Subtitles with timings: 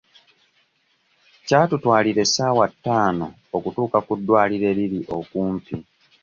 [1.45, 3.25] Kyatutwalira essaawa ttaano
[3.57, 5.75] okutuuka ku ddwaliro eriri okumpi.